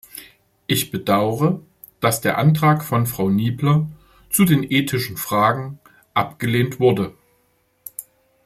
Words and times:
Ich 0.65 0.89
bedaure, 0.89 1.59
dass 1.99 2.21
der 2.21 2.39
Antrag 2.39 2.83
von 2.83 3.05
Frau 3.05 3.29
Niebler 3.29 3.87
zu 4.31 4.45
den 4.45 4.63
ethischen 4.63 5.15
Fragen 5.15 5.77
abgelehnt 6.15 6.79
wurde. 6.79 7.13